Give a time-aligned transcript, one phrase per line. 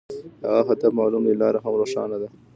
[0.41, 2.29] که هدف معلوم وي، لار هم روښانه وي.